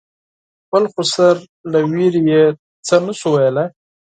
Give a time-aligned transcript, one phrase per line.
[0.63, 1.35] خپل خسر
[1.71, 2.43] له وېرې یې
[2.87, 3.67] څه نه شو ویلای.